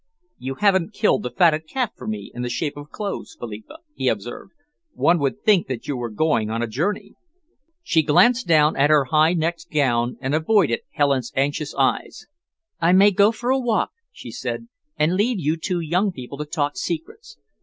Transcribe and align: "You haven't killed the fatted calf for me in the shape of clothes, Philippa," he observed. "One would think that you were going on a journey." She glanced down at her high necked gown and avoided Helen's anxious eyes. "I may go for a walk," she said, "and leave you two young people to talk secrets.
"You 0.39 0.55
haven't 0.55 0.93
killed 0.93 1.21
the 1.21 1.29
fatted 1.29 1.67
calf 1.67 1.91
for 1.95 2.07
me 2.07 2.31
in 2.33 2.41
the 2.41 2.49
shape 2.49 2.75
of 2.75 2.89
clothes, 2.89 3.35
Philippa," 3.39 3.77
he 3.93 4.07
observed. 4.07 4.53
"One 4.95 5.19
would 5.19 5.43
think 5.43 5.67
that 5.67 5.87
you 5.87 5.95
were 5.95 6.09
going 6.09 6.49
on 6.49 6.63
a 6.63 6.67
journey." 6.67 7.13
She 7.83 8.01
glanced 8.01 8.47
down 8.47 8.75
at 8.75 8.89
her 8.89 9.05
high 9.05 9.35
necked 9.35 9.69
gown 9.69 10.17
and 10.19 10.33
avoided 10.33 10.81
Helen's 10.89 11.31
anxious 11.35 11.75
eyes. 11.75 12.25
"I 12.79 12.93
may 12.93 13.11
go 13.11 13.31
for 13.31 13.51
a 13.51 13.59
walk," 13.59 13.91
she 14.11 14.31
said, 14.31 14.69
"and 14.97 15.13
leave 15.13 15.39
you 15.39 15.55
two 15.55 15.79
young 15.79 16.11
people 16.11 16.39
to 16.39 16.45
talk 16.45 16.77
secrets. 16.77 17.37